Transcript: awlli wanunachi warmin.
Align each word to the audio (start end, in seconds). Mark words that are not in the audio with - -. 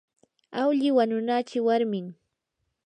awlli 0.61 0.89
wanunachi 0.97 1.57
warmin. 1.67 2.07